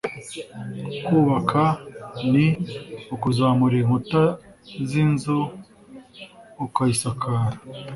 [1.05, 1.63] kubaka
[2.31, 2.47] ni
[3.15, 4.23] ukuzamura inkuta
[4.89, 5.39] z’inzu
[6.65, 7.43] ukayisakara,